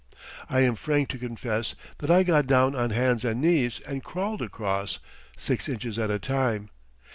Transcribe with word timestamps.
I 0.49 0.61
am 0.61 0.73
frank 0.73 1.09
to 1.09 1.19
confess 1.19 1.75
that 1.99 2.09
I 2.09 2.23
got 2.23 2.47
down 2.47 2.73
on 2.73 2.89
hands 2.89 3.23
and 3.23 3.39
knees 3.39 3.79
and 3.81 4.03
crawled 4.03 4.41
across, 4.41 4.97
six 5.37 5.69
inches 5.69 5.99
at 5.99 6.09
a 6.09 6.17
time. 6.17 6.71